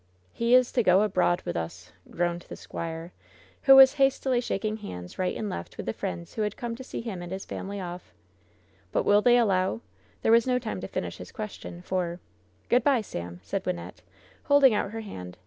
[0.33, 3.13] "He is to go abroad with us," groaned the squire,
[3.65, 6.33] who 172 LOVE'S BITTEREST CUP was hastily shaking hands right and left with the friends
[6.33, 8.11] who had come to see him and his family off.
[8.91, 9.81] "But will they allow''
[10.23, 12.19] There was no time to finish his question, for—
[12.71, 13.97] "Good by, Sam/' said Wynnette,
[14.45, 15.37] holding out her hand.